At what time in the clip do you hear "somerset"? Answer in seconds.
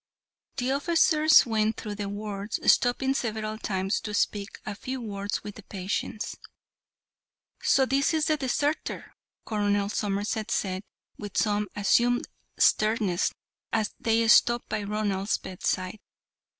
9.89-10.49